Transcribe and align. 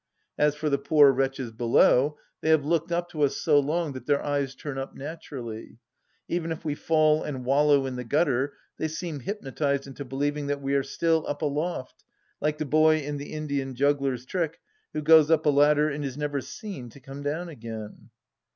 As 0.35 0.55
for 0.55 0.67
the 0.67 0.79
poor 0.79 1.11
wretches 1.11 1.51
below, 1.51 2.17
they 2.41 2.49
have 2.49 2.65
looked 2.65 2.91
up 2.91 3.07
to 3.09 3.21
us 3.21 3.37
so 3.37 3.59
long 3.59 3.91
that 3.93 4.07
their 4.07 4.19
eyes 4.19 4.55
turn 4.55 4.79
up 4.79 4.95
naturally. 4.95 5.77
Even 6.27 6.51
if 6.51 6.65
we 6.65 6.73
fall 6.73 7.21
and 7.21 7.45
wallow 7.45 7.85
in 7.85 7.97
the 7.97 8.03
gutter, 8.03 8.57
they 8.77 8.87
seem 8.87 9.19
hypnotized 9.19 9.85
into 9.85 10.03
believing 10.03 10.47
that 10.47 10.59
we 10.59 10.73
are 10.73 10.81
still 10.81 11.23
up 11.27 11.43
aloft, 11.43 12.03
like 12.41 12.57
the 12.57 12.65
boy 12.65 12.97
in 12.97 13.17
the 13.17 13.31
Indian 13.31 13.75
juggler's 13.75 14.25
trick 14.25 14.59
who 14.91 15.03
goes 15.03 15.29
up 15.29 15.45
a 15.45 15.51
ladder 15.51 15.87
and 15.87 16.03
is 16.03 16.17
never 16.17 16.41
seen 16.41 16.89
to 16.89 16.99
come 16.99 17.21
down 17.21 17.47
again 17.47 18.09